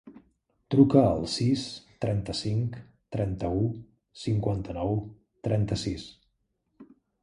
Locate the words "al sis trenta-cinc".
1.09-2.81